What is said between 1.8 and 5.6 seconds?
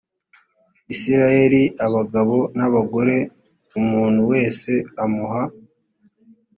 abagabo n abagore umuntu wese amuha